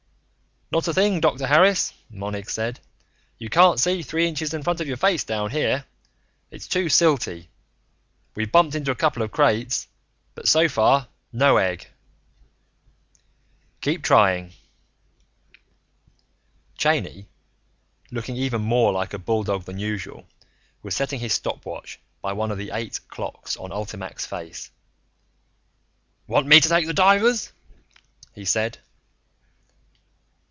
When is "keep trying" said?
13.81-14.53